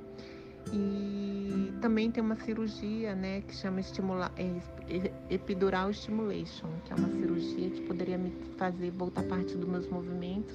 E 0.72 1.72
também 1.80 2.10
tem 2.10 2.22
uma 2.22 2.36
cirurgia, 2.36 3.14
né, 3.14 3.42
que 3.42 3.54
chama 3.54 3.80
estimula, 3.80 4.32
é, 4.36 5.12
epidural 5.30 5.92
stimulation, 5.92 6.68
que 6.84 6.92
é 6.92 6.96
uma 6.96 7.08
cirurgia 7.08 7.70
que 7.70 7.82
poderia 7.82 8.18
me 8.18 8.32
fazer 8.56 8.90
voltar 8.90 9.22
parte 9.24 9.54
dos 9.56 9.68
meus 9.68 9.86
movimentos 9.88 10.54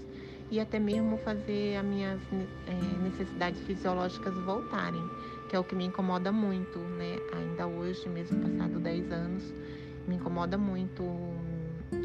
e 0.52 0.60
até 0.60 0.80
mesmo 0.80 1.18
fazer 1.20 1.78
as 1.78 1.86
minhas 1.86 2.20
é, 2.68 3.04
necessidades 3.04 3.62
fisiológicas 3.62 4.34
voltarem 4.46 5.04
que 5.50 5.56
é 5.56 5.60
o 5.60 5.64
que 5.64 5.76
me 5.76 5.86
incomoda 5.86 6.32
muito, 6.32 6.78
né? 6.78 7.18
Ainda 7.34 7.66
hoje, 7.66 8.08
mesmo 8.08 8.40
passado 8.40 8.80
10 8.80 9.12
anos, 9.12 9.54
me 10.08 10.16
incomoda 10.16 10.58
muito 10.58 11.04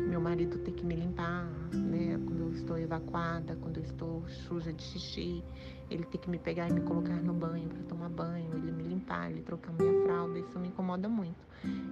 meu 0.06 0.20
marido 0.20 0.58
ter 0.58 0.72
que 0.72 0.84
me 0.84 0.94
limpar, 0.94 1.46
né? 1.72 2.18
Quando 2.24 2.40
eu 2.40 2.52
estou 2.52 2.78
evacuada, 2.78 3.56
quando 3.56 3.78
eu 3.78 3.82
estou 3.82 4.22
suja 4.28 4.72
de 4.72 4.82
xixi, 4.82 5.42
ele 5.90 6.04
ter 6.04 6.18
que 6.18 6.30
me 6.30 6.38
pegar 6.38 6.68
e 6.68 6.72
me 6.72 6.80
colocar 6.80 7.20
no 7.22 7.32
banho 7.32 7.68
para 7.68 7.82
tomar 7.84 8.08
banho, 8.08 8.50
ele 8.54 8.72
me 8.72 8.82
limpar, 8.82 9.30
ele 9.30 9.42
trocar 9.42 9.72
minha 9.72 10.02
fralda, 10.04 10.38
isso 10.38 10.58
me 10.58 10.68
incomoda 10.68 11.08
muito. 11.08 11.46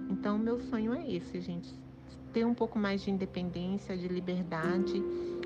Então, 0.09 0.37
meu 0.37 0.59
sonho 0.59 0.93
é 0.93 1.11
esse, 1.11 1.39
gente, 1.41 1.73
ter 2.31 2.45
um 2.45 2.53
pouco 2.53 2.79
mais 2.79 3.01
de 3.01 3.11
independência, 3.11 3.95
de 3.95 4.07
liberdade 4.07 5.01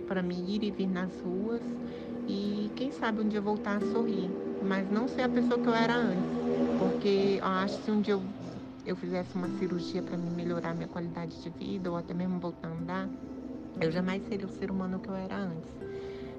para 0.07 0.21
me 0.21 0.35
ir 0.35 0.63
e 0.63 0.71
vir 0.71 0.87
nas 0.87 1.19
ruas 1.21 1.61
e 2.27 2.71
quem 2.75 2.91
sabe 2.91 3.21
um 3.21 3.27
dia 3.27 3.41
voltar 3.41 3.77
a 3.77 3.81
sorrir, 3.91 4.29
mas 4.61 4.89
não 4.89 5.07
ser 5.07 5.21
a 5.21 5.29
pessoa 5.29 5.59
que 5.59 5.67
eu 5.67 5.73
era 5.73 5.95
antes, 5.95 6.31
porque 6.79 7.37
eu 7.39 7.45
acho 7.45 7.77
que 7.77 7.83
se 7.85 7.91
um 7.91 8.01
dia 8.01 8.13
eu, 8.13 8.21
eu 8.87 8.95
fizesse 8.95 9.35
uma 9.35 9.49
cirurgia 9.59 10.01
para 10.01 10.15
me 10.17 10.29
melhorar 10.29 10.73
minha 10.73 10.87
qualidade 10.87 11.43
de 11.43 11.49
vida 11.49 11.91
ou 11.91 11.97
até 11.97 12.13
mesmo 12.13 12.39
voltar 12.39 12.69
a 12.69 12.71
andar, 12.71 13.09
eu 13.81 13.91
jamais 13.91 14.23
seria 14.23 14.47
o 14.47 14.49
ser 14.49 14.71
humano 14.71 14.97
que 14.97 15.09
eu 15.09 15.15
era 15.15 15.35
antes. 15.35 15.69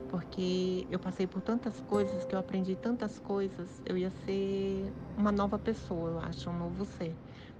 Porque 0.08 0.86
eu 0.90 0.98
passei 0.98 1.26
por 1.26 1.42
tantas 1.42 1.78
coisas, 1.82 2.24
que 2.24 2.34
eu 2.34 2.38
aprendi 2.38 2.74
tantas 2.74 3.18
coisas, 3.18 3.68
eu 3.84 3.98
ia 3.98 4.10
ser 4.24 4.90
uma 5.18 5.30
nova 5.30 5.58
pessoa, 5.58 6.10
eu 6.12 6.18
acho, 6.20 6.48
um 6.48 6.58
novo 6.58 6.86
ser. 6.86 7.14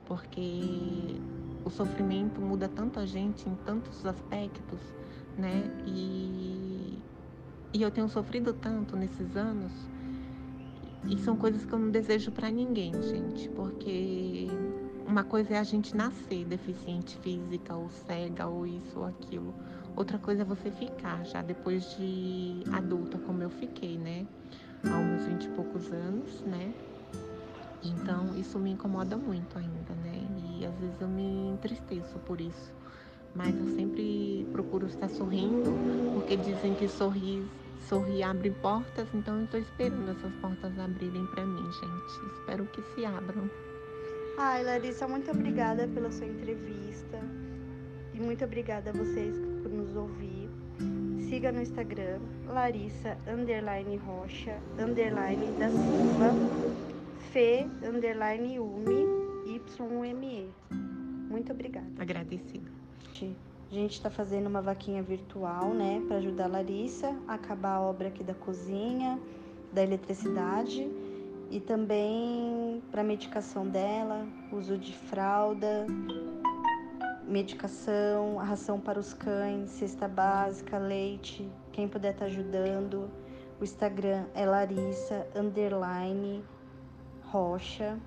Porque 0.06 1.20
o 1.66 1.68
sofrimento 1.68 2.40
muda 2.40 2.66
tanto 2.66 2.98
a 2.98 3.04
gente 3.04 3.46
em 3.46 3.54
tantos 3.66 4.06
aspectos, 4.06 4.80
né? 5.36 5.64
E, 5.86 6.98
e 7.74 7.82
eu 7.82 7.90
tenho 7.90 8.08
sofrido 8.08 8.54
tanto 8.54 8.96
nesses 8.96 9.36
anos. 9.36 9.70
E 11.06 11.18
são 11.18 11.36
coisas 11.36 11.64
que 11.64 11.72
eu 11.72 11.78
não 11.78 11.90
desejo 11.90 12.32
para 12.32 12.50
ninguém, 12.50 12.92
gente, 13.02 13.48
porque 13.50 14.48
uma 15.08 15.24
coisa 15.24 15.54
é 15.54 15.58
a 15.58 15.64
gente 15.64 15.96
nascer 15.96 16.44
deficiente 16.44 17.16
física 17.18 17.74
ou 17.74 17.88
cega 18.06 18.46
ou 18.46 18.66
isso 18.66 18.98
ou 18.98 19.06
aquilo. 19.06 19.54
Outra 19.96 20.18
coisa 20.18 20.42
é 20.42 20.44
você 20.44 20.70
ficar 20.70 21.24
já 21.24 21.42
depois 21.42 21.96
de 21.96 22.62
adulta, 22.72 23.18
como 23.18 23.42
eu 23.42 23.50
fiquei, 23.50 23.98
né? 23.98 24.26
Há 24.84 24.96
uns 24.96 25.24
20 25.24 25.44
e 25.44 25.48
poucos 25.48 25.90
anos, 25.90 26.40
né? 26.42 26.72
Então 27.82 28.36
isso 28.36 28.58
me 28.58 28.70
incomoda 28.70 29.16
muito 29.16 29.58
ainda, 29.58 29.94
né? 30.04 30.22
E 30.60 30.66
às 30.66 30.74
vezes 30.78 31.00
eu 31.00 31.08
me 31.08 31.48
entristeço 31.48 32.18
por 32.20 32.40
isso 32.40 32.78
mas 33.34 33.54
eu 33.56 33.66
sempre 33.76 34.46
procuro 34.52 34.86
estar 34.86 35.08
sorrindo, 35.08 35.70
porque 36.14 36.36
dizem 36.36 36.74
que 36.74 36.88
sorrir, 36.88 37.44
sorrir 37.88 38.22
abre 38.22 38.50
portas, 38.50 39.06
então 39.14 39.38
eu 39.38 39.44
estou 39.44 39.60
esperando 39.60 40.10
essas 40.10 40.32
portas 40.40 40.78
abrirem 40.78 41.26
para 41.26 41.44
mim, 41.44 41.62
gente. 41.62 42.34
Espero 42.34 42.66
que 42.66 42.82
se 42.94 43.04
abram. 43.04 43.48
Ai, 44.40 44.62
Larissa, 44.62 45.08
muito 45.08 45.28
obrigada 45.32 45.88
pela 45.88 46.12
sua 46.12 46.24
entrevista 46.24 47.18
e 48.14 48.20
muito 48.20 48.44
obrigada 48.44 48.90
a 48.90 48.92
vocês 48.92 49.36
por 49.36 49.68
nos 49.68 49.96
ouvir. 49.96 50.48
Siga 51.28 51.50
no 51.50 51.60
Instagram 51.60 52.20
Larissa 52.46 53.18
underline 53.26 53.96
Rocha 53.96 54.56
underline 54.78 55.44
da 55.58 55.68
Silva 55.68 56.32
Fê 57.32 57.66
underline 57.82 58.60
Umi 58.60 59.06
YME. 59.48 60.48
Muito 61.28 61.52
obrigada. 61.52 61.90
Agradecida. 61.98 62.70
A 63.70 63.74
gente 63.74 63.94
está 63.94 64.08
fazendo 64.08 64.46
uma 64.46 64.62
vaquinha 64.62 65.02
virtual, 65.02 65.74
né, 65.74 66.00
para 66.06 66.18
ajudar 66.18 66.44
a 66.44 66.48
Larissa 66.48 67.12
a 67.26 67.34
acabar 67.34 67.74
a 67.74 67.80
obra 67.80 68.06
aqui 68.06 68.22
da 68.22 68.34
cozinha, 68.34 69.18
da 69.72 69.82
eletricidade 69.82 70.88
e 71.50 71.60
também 71.60 72.82
para 72.90 73.02
medicação 73.02 73.66
dela, 73.66 74.26
uso 74.52 74.76
de 74.76 74.94
fralda, 74.94 75.86
medicação, 77.26 78.36
ração 78.36 78.80
para 78.80 78.98
os 78.98 79.14
cães, 79.14 79.70
cesta 79.70 80.06
básica, 80.08 80.78
leite, 80.78 81.48
quem 81.72 81.88
puder 81.88 82.12
estar 82.12 82.26
tá 82.26 82.30
ajudando. 82.30 83.10
O 83.60 83.64
Instagram 83.64 84.26
é 84.34 84.46
Larissa 84.46 85.26
underline 85.34 86.44
Rocha 87.24 87.98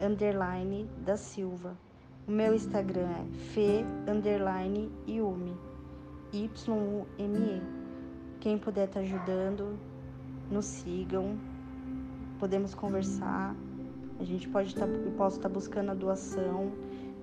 underline 0.00 0.88
da 1.04 1.16
Silva. 1.16 1.76
O 2.26 2.30
meu 2.30 2.54
Instagram 2.54 3.08
é 3.08 3.24
fe 3.52 3.84
underline 4.06 4.90
Yumi, 5.08 5.56
Y-U-M-E. 6.32 7.62
Quem 8.40 8.58
puder 8.58 8.86
estar 8.86 9.00
tá 9.00 9.06
ajudando, 9.06 9.78
nos 10.50 10.66
sigam, 10.66 11.38
podemos 12.38 12.74
conversar. 12.74 13.54
A 14.18 14.24
gente 14.24 14.48
pode 14.48 14.68
estar, 14.68 14.86
tá, 14.86 14.92
eu 14.92 15.12
posso 15.12 15.36
estar 15.36 15.48
tá 15.48 15.54
buscando 15.54 15.90
a 15.90 15.94
doação, 15.94 16.72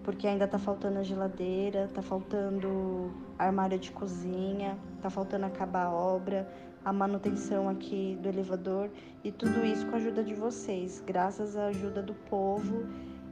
porque 0.03 0.27
ainda 0.27 0.45
está 0.45 0.60
faltando 0.60 1.00
a 1.00 1.03
geladeira, 1.03 1.86
está 1.86 2.01
faltando 2.01 3.12
armário 3.38 3.77
de 3.77 3.91
cozinha, 3.91 4.77
está 4.95 5.10
faltando 5.10 5.45
acabar 5.45 5.86
a 5.86 5.91
obra, 5.91 6.48
a 6.84 6.93
manutenção 6.93 7.67
aqui 7.67 8.17
do 8.22 8.29
elevador 8.29 8.89
e 9.24 9.31
tudo 9.31 9.65
isso 9.65 9.86
com 9.88 9.93
a 9.93 9.98
ajuda 9.98 10.24
de 10.24 10.36
vocês, 10.36 11.03
graças 11.05 11.57
à 11.57 11.67
ajuda 11.67 12.01
do 12.01 12.13
povo 12.13 12.86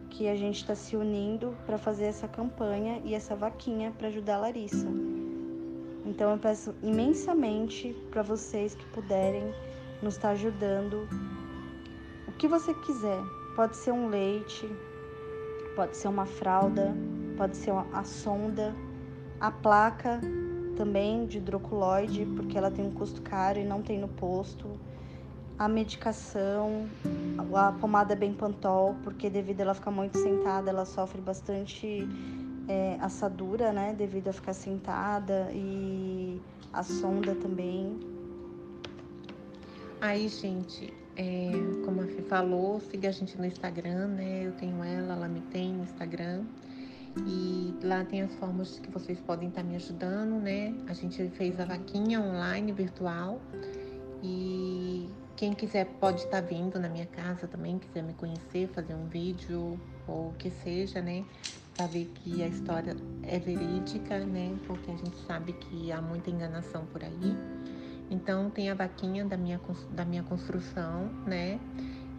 que 0.10 0.28
a 0.28 0.36
gente 0.36 0.58
está 0.58 0.76
se 0.76 0.96
unindo 0.96 1.56
para 1.66 1.78
fazer 1.78 2.06
essa 2.06 2.28
campanha 2.28 3.02
e 3.04 3.16
essa 3.16 3.36
vaquinha 3.36 3.92
para 3.98 4.08
ajudar 4.08 4.36
a 4.36 4.40
Larissa. 4.40 4.88
Então 6.06 6.32
eu 6.32 6.38
peço 6.38 6.76
imensamente 6.84 7.96
para 8.12 8.22
vocês 8.22 8.76
que 8.76 8.86
puderem 8.88 9.44
nos 10.02 10.16
estar 10.16 10.30
tá 10.30 10.34
ajudando. 10.34 11.08
O 12.34 12.38
que 12.38 12.48
você 12.48 12.74
quiser, 12.74 13.24
pode 13.56 13.78
ser 13.78 13.92
um 13.92 14.08
leite, 14.08 14.70
pode 15.76 15.96
ser 15.96 16.08
uma 16.08 16.26
fralda, 16.26 16.94
pode 17.38 17.56
ser 17.56 17.72
a 17.94 18.04
sonda, 18.04 18.76
a 19.40 19.50
placa 19.50 20.20
também 20.76 21.26
de 21.26 21.38
hidroculoide, 21.38 22.26
porque 22.36 22.58
ela 22.58 22.72
tem 22.72 22.86
um 22.86 22.92
custo 22.92 23.22
caro 23.22 23.60
e 23.60 23.64
não 23.64 23.82
tem 23.82 24.00
no 24.00 24.08
posto 24.08 24.78
a 25.58 25.68
medicação, 25.68 26.90
a 27.54 27.72
pomada 27.72 28.16
Benpantol, 28.16 28.96
porque 29.04 29.30
devido 29.30 29.62
a 29.62 29.64
ela 29.64 29.74
ficar 29.74 29.92
muito 29.92 30.18
sentada, 30.18 30.70
ela 30.70 30.86
sofre 30.86 31.22
bastante 31.22 32.08
é, 32.68 32.98
assadura, 33.00 33.72
né? 33.72 33.94
Devido 33.94 34.30
a 34.30 34.34
ficar 34.34 34.54
sentada 34.54 35.50
e 35.54 36.42
a 36.72 36.84
sonda 36.84 37.36
também. 37.36 38.00
Aí, 40.02 40.28
gente, 40.28 40.94
é, 41.16 41.52
como 41.86 42.02
a 42.02 42.08
Fê 42.08 42.22
falou, 42.24 42.80
siga 42.80 43.10
a 43.10 43.12
gente 43.12 43.38
no 43.38 43.46
Instagram, 43.46 44.08
né? 44.08 44.48
Eu 44.48 44.52
tenho 44.54 44.84
ela, 44.84 45.14
ela 45.14 45.28
me 45.28 45.42
tem 45.42 45.74
no 45.74 45.84
Instagram. 45.84 46.44
E 47.28 47.74
lá 47.84 48.04
tem 48.04 48.24
as 48.24 48.34
formas 48.36 48.80
que 48.80 48.90
vocês 48.90 49.20
podem 49.20 49.50
estar 49.50 49.64
me 49.64 49.76
ajudando, 49.76 50.42
né? 50.42 50.74
A 50.88 50.94
gente 50.94 51.30
fez 51.30 51.60
a 51.60 51.66
vaquinha 51.66 52.20
online, 52.20 52.72
virtual. 52.72 53.40
E 54.24 55.08
quem 55.36 55.54
quiser 55.54 55.86
pode 56.00 56.24
estar 56.24 56.42
tá 56.42 56.48
vindo 56.48 56.80
na 56.80 56.90
minha 56.90 57.06
casa 57.06 57.48
também, 57.48 57.78
quiser 57.78 58.02
me 58.02 58.14
conhecer, 58.14 58.68
fazer 58.70 58.96
um 58.96 59.06
vídeo 59.08 59.80
ou 60.08 60.30
o 60.30 60.34
que 60.40 60.50
seja, 60.50 61.02
né? 61.02 61.24
Para 61.76 61.88
ver 61.88 62.06
que 62.16 62.42
a 62.42 62.48
história 62.48 62.96
é 63.24 63.38
verídica, 63.38 64.20
né? 64.20 64.56
Porque 64.66 64.90
a 64.90 64.96
gente 64.96 65.18
sabe 65.28 65.54
que 65.54 65.92
há 65.92 66.02
muita 66.02 66.32
enganação 66.32 66.86
por 66.88 67.04
aí. 67.04 67.38
Então 68.14 68.52
tem 68.52 68.70
a 68.70 68.76
vaquinha 68.76 69.26
da 69.26 69.36
minha, 69.36 69.60
da 69.90 70.06
minha 70.06 70.22
construção, 70.22 71.10
né? 71.26 71.60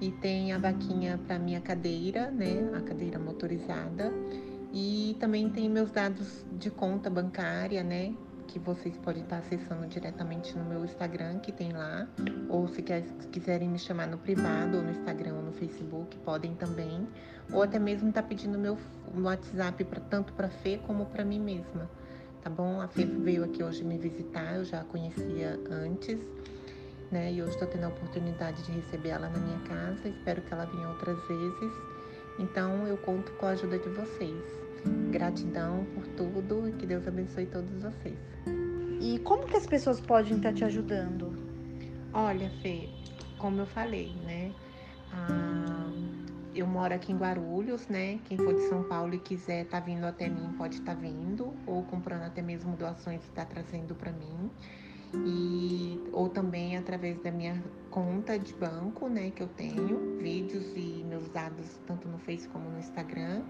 E 0.00 0.10
tem 0.10 0.52
a 0.52 0.58
vaquinha 0.58 1.18
para 1.24 1.38
minha 1.38 1.60
cadeira, 1.60 2.32
né? 2.32 2.68
A 2.74 2.80
cadeira 2.80 3.16
motorizada. 3.16 4.12
E 4.72 5.16
também 5.20 5.48
tem 5.48 5.70
meus 5.70 5.92
dados 5.92 6.44
de 6.58 6.68
conta 6.68 7.08
bancária, 7.08 7.84
né? 7.84 8.12
que 8.46 8.58
vocês 8.58 8.96
podem 8.98 9.22
estar 9.22 9.38
acessando 9.38 9.86
diretamente 9.86 10.56
no 10.56 10.64
meu 10.64 10.84
Instagram, 10.84 11.40
que 11.40 11.50
tem 11.50 11.72
lá, 11.72 12.06
ou 12.48 12.68
se 12.68 12.82
quiserem 13.32 13.68
me 13.68 13.78
chamar 13.78 14.06
no 14.06 14.18
privado, 14.18 14.76
ou 14.76 14.82
no 14.82 14.90
Instagram, 14.90 15.34
ou 15.34 15.42
no 15.42 15.52
Facebook, 15.52 16.16
podem 16.18 16.54
também, 16.54 17.08
ou 17.52 17.62
até 17.62 17.78
mesmo 17.78 18.10
estar 18.10 18.22
tá 18.22 18.28
pedindo 18.28 18.56
meu 18.58 18.78
WhatsApp 19.16 19.82
pra, 19.84 19.98
tanto 19.98 20.32
para 20.34 20.48
Fê 20.48 20.78
como 20.86 21.06
para 21.06 21.24
mim 21.24 21.40
mesma, 21.40 21.90
tá 22.44 22.50
bom? 22.50 22.78
A 22.78 22.86
Fê 22.86 23.06
veio 23.06 23.42
aqui 23.42 23.64
hoje 23.64 23.82
me 23.82 23.96
visitar, 23.96 24.56
eu 24.56 24.64
já 24.66 24.82
a 24.82 24.84
conhecia 24.84 25.58
antes, 25.70 26.18
né? 27.10 27.32
E 27.32 27.42
hoje 27.42 27.52
estou 27.52 27.66
tendo 27.66 27.84
a 27.84 27.88
oportunidade 27.88 28.62
de 28.64 28.72
receber 28.72 29.08
ela 29.08 29.30
na 29.30 29.38
minha 29.38 29.58
casa, 29.60 30.06
espero 30.06 30.42
que 30.42 30.52
ela 30.52 30.66
venha 30.66 30.86
outras 30.90 31.16
vezes. 31.26 31.72
Então 32.38 32.86
eu 32.86 32.98
conto 32.98 33.32
com 33.32 33.46
a 33.46 33.50
ajuda 33.50 33.78
de 33.78 33.88
vocês. 33.88 34.44
Gratidão 35.10 35.86
por 35.94 36.06
tudo 36.08 36.68
e 36.68 36.72
que 36.72 36.84
Deus 36.84 37.08
abençoe 37.08 37.46
todos 37.46 37.82
vocês. 37.82 38.18
E 39.00 39.18
como 39.20 39.46
que 39.46 39.56
as 39.56 39.66
pessoas 39.66 39.98
podem 39.98 40.36
estar 40.36 40.52
te 40.52 40.64
ajudando? 40.64 41.32
Olha, 42.12 42.50
Fê, 42.60 42.90
como 43.38 43.62
eu 43.62 43.66
falei, 43.66 44.14
né? 44.26 44.52
Eu 46.54 46.68
moro 46.68 46.94
aqui 46.94 47.11
em 47.11 47.16
Guarulhos, 47.16 47.88
né? 47.88 48.20
Quem 48.26 48.38
for 48.38 48.54
de 48.54 48.68
São 48.68 48.84
Paulo 48.84 49.12
e 49.12 49.18
quiser 49.18 49.66
tá 49.66 49.80
vindo 49.80 50.04
até 50.04 50.28
mim, 50.28 50.52
pode 50.56 50.76
estar 50.76 50.94
tá 50.94 51.00
vindo, 51.00 51.52
ou 51.66 51.82
comprando 51.82 52.23
até 52.23 52.40
mesmo 52.40 52.76
doações 52.76 53.20
que 53.23 53.28
está 53.28 53.44
trazendo 53.44 53.92
para 53.96 54.12
mim. 54.12 54.50
E, 55.26 56.00
ou 56.12 56.28
também 56.28 56.76
através 56.76 57.20
da 57.23 57.32
minha 57.32 57.62
conta 57.90 58.38
de 58.38 58.52
banco, 58.54 59.08
né, 59.08 59.30
que 59.30 59.42
eu 59.42 59.49
tenho, 59.49 60.18
vídeos 60.18 60.64
e 60.76 61.04
meus 61.08 61.28
dados 61.28 61.80
tanto 61.87 62.08
no 62.08 62.18
Face 62.18 62.49
como 62.49 62.70
no 62.70 62.78
Instagram. 62.78 63.42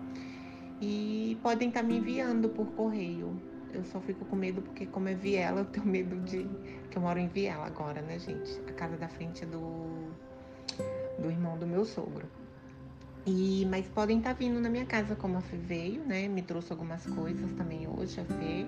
E 0.81 1.39
podem 1.43 1.69
estar 1.69 1.83
tá 1.83 1.87
me 1.87 1.99
enviando 1.99 2.49
por 2.49 2.67
correio. 2.69 3.37
Eu 3.71 3.85
só 3.85 4.01
fico 4.01 4.25
com 4.25 4.37
medo 4.37 4.63
porque, 4.63 4.87
como 4.87 5.09
é 5.09 5.15
Viela, 5.15 5.61
eu 5.61 5.65
tenho 5.67 5.85
medo 5.85 6.17
de. 6.21 6.49
que 6.91 6.97
eu 6.97 7.03
moro 7.03 7.19
em 7.19 7.29
Viela 7.29 7.67
agora, 7.67 8.01
né, 8.01 8.19
gente? 8.19 8.61
A 8.69 8.73
casa 8.73 8.97
da 8.97 9.09
frente 9.09 9.45
é 9.45 9.47
do, 9.47 10.11
do 11.19 11.31
irmão 11.31 11.59
do 11.59 11.67
meu 11.67 11.85
sogro. 11.85 12.27
E, 13.27 13.67
mas 13.71 13.89
podem 13.89 14.19
estar 14.19 14.35
tá 14.35 14.39
vindo 14.39 14.61
na 14.61 14.69
minha 14.69 14.85
casa 14.85 15.17
como 15.17 15.39
a 15.39 15.41
Fê 15.41 15.57
veio, 15.57 16.05
né? 16.05 16.29
Me 16.29 16.43
trouxe 16.43 16.71
algumas 16.73 17.07
coisas 17.07 17.53
também 17.53 17.89
hoje, 17.89 18.21
a 18.21 18.25
Fê. 18.25 18.67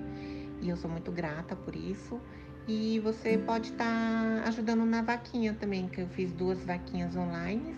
E 0.63 0.69
eu 0.69 0.77
sou 0.77 0.91
muito 0.91 1.13
grata 1.13 1.55
por 1.55 1.77
isso. 1.77 2.21
E 2.67 2.99
você 3.01 3.39
pode 3.39 3.71
estar 3.71 3.85
tá 3.85 4.49
ajudando 4.49 4.85
na 4.85 5.03
vaquinha 5.03 5.55
também, 5.55 5.89
que 5.89 6.01
eu 6.01 6.09
fiz 6.09 6.33
duas 6.33 6.65
vaquinhas 6.65 7.15
online, 7.15 7.77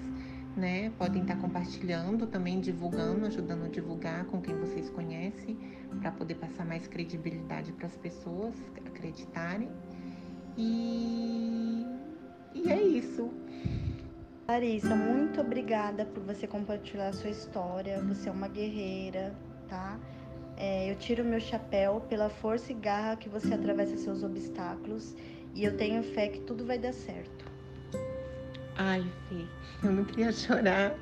né? 0.56 0.90
Podem 0.96 1.22
estar 1.22 1.34
tá 1.34 1.40
compartilhando 1.40 2.26
também, 2.28 2.60
divulgando, 2.60 3.26
ajudando 3.26 3.64
a 3.64 3.68
divulgar 3.68 4.24
com 4.26 4.40
quem 4.40 4.54
vocês 4.54 4.88
conhecem, 4.88 5.58
para 6.00 6.12
poder 6.12 6.36
passar 6.36 6.64
mais 6.64 6.86
credibilidade 6.86 7.72
para 7.72 7.88
as 7.88 7.96
pessoas 7.96 8.54
acreditarem. 8.86 9.68
E, 10.56 11.84
e 12.54 12.70
é 12.70 12.80
isso. 12.80 13.30
Larissa, 14.50 14.96
muito 14.96 15.42
obrigada 15.42 16.06
por 16.06 16.22
você 16.22 16.46
compartilhar 16.46 17.08
a 17.08 17.12
sua 17.12 17.28
história. 17.28 18.00
Você 18.04 18.30
é 18.30 18.32
uma 18.32 18.48
guerreira, 18.48 19.34
tá? 19.68 20.00
É, 20.56 20.90
eu 20.90 20.96
tiro 20.96 21.22
meu 21.22 21.38
chapéu 21.38 22.00
pela 22.08 22.30
força 22.30 22.72
e 22.72 22.74
garra 22.74 23.14
que 23.14 23.28
você 23.28 23.52
atravessa 23.52 23.98
seus 23.98 24.22
obstáculos 24.22 25.14
e 25.54 25.64
eu 25.64 25.76
tenho 25.76 26.02
fé 26.02 26.28
que 26.28 26.40
tudo 26.40 26.64
vai 26.64 26.78
dar 26.78 26.94
certo. 26.94 27.44
Ai, 28.74 29.04
Fê, 29.28 29.44
eu 29.86 29.92
não 29.92 30.04
queria 30.06 30.32
chorar. 30.32 30.94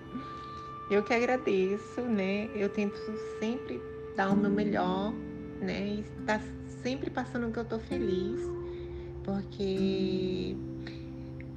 Eu 0.91 1.05
que 1.05 1.15
agradeço, 1.15 2.01
né? 2.01 2.51
Eu 2.53 2.69
tento 2.69 2.99
sempre 3.39 3.81
dar 4.17 4.33
o 4.33 4.37
meu 4.37 4.51
melhor, 4.51 5.13
né? 5.61 5.87
E 5.87 6.01
estar 6.01 6.41
tá 6.41 6.45
sempre 6.83 7.11
passando 7.11 7.53
que 7.53 7.61
eu 7.61 7.65
tô 7.65 7.79
feliz, 7.79 8.41
porque 9.23 10.57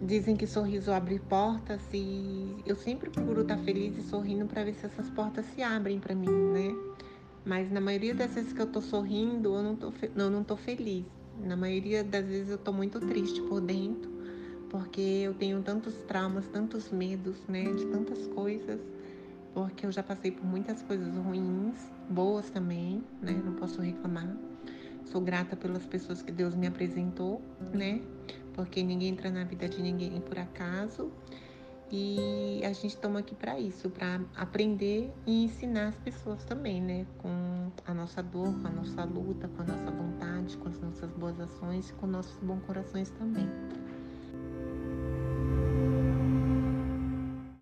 Dizem 0.01 0.37
que 0.37 0.47
sorriso 0.47 0.93
abre 0.93 1.19
portas 1.19 1.81
e 1.93 2.55
eu 2.65 2.75
sempre 2.75 3.09
procuro 3.09 3.41
estar 3.41 3.57
feliz 3.57 3.97
e 3.97 4.01
sorrindo 4.01 4.45
para 4.45 4.63
ver 4.63 4.73
se 4.73 4.85
essas 4.85 5.09
portas 5.09 5.45
se 5.53 5.61
abrem 5.61 5.99
para 5.99 6.15
mim, 6.15 6.29
né? 6.29 6.73
Mas 7.43 7.69
na 7.69 7.81
maioria 7.81 8.15
das 8.15 8.33
vezes 8.33 8.53
que 8.53 8.61
eu 8.61 8.67
tô 8.67 8.81
sorrindo, 8.81 9.53
eu 9.53 9.61
não 9.61 9.75
tô, 9.75 9.91
eu 10.15 10.29
não 10.29 10.41
tô 10.41 10.55
feliz. 10.55 11.05
Na 11.43 11.57
maioria 11.57 12.01
das 12.01 12.25
vezes 12.25 12.49
eu 12.49 12.57
tô 12.57 12.71
muito 12.71 12.99
triste 13.01 13.41
por 13.41 13.59
dentro, 13.59 14.09
porque 14.69 15.01
eu 15.01 15.33
tenho 15.33 15.61
tantos 15.61 15.93
traumas, 16.07 16.47
tantos 16.47 16.89
medos, 16.91 17.45
né, 17.47 17.63
de 17.63 17.85
tantas 17.87 18.25
coisas, 18.27 18.79
porque 19.53 19.85
eu 19.85 19.91
já 19.91 20.01
passei 20.01 20.31
por 20.31 20.45
muitas 20.45 20.81
coisas 20.81 21.13
ruins, 21.15 21.75
boas 22.09 22.49
também, 22.49 23.03
né? 23.21 23.41
Não 23.43 23.53
posso 23.53 23.81
reclamar. 23.81 24.33
Sou 25.05 25.19
grata 25.19 25.55
pelas 25.55 25.85
pessoas 25.85 26.21
que 26.21 26.31
Deus 26.31 26.55
me 26.55 26.67
apresentou, 26.67 27.41
né? 27.73 28.01
Porque 28.53 28.83
ninguém 28.83 29.09
entra 29.09 29.29
na 29.29 29.43
vida 29.43 29.67
de 29.67 29.81
ninguém 29.81 30.19
por 30.21 30.37
acaso. 30.37 31.11
E 31.91 32.61
a 32.63 32.71
gente 32.71 32.95
toma 32.97 33.19
aqui 33.19 33.33
para 33.33 33.59
isso, 33.59 33.89
para 33.89 34.21
aprender 34.35 35.11
e 35.25 35.45
ensinar 35.45 35.87
as 35.87 35.95
pessoas 35.95 36.43
também, 36.43 36.79
né? 36.79 37.07
Com 37.17 37.71
a 37.83 37.93
nossa 37.93 38.21
dor, 38.21 38.53
com 38.61 38.67
a 38.67 38.71
nossa 38.71 39.03
luta, 39.05 39.47
com 39.47 39.63
a 39.63 39.65
nossa 39.65 39.89
vontade, 39.89 40.55
com 40.57 40.69
as 40.69 40.79
nossas 40.79 41.09
boas 41.13 41.39
ações 41.39 41.89
e 41.89 41.93
com 41.93 42.05
nossos 42.05 42.37
bons 42.43 42.61
corações 42.65 43.09
também. 43.11 43.49